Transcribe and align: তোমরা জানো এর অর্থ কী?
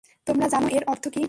তোমরা 0.27 0.47
জানো 0.47 0.67
এর 0.67 0.83
অর্থ 0.87 1.03
কী? 1.07 1.19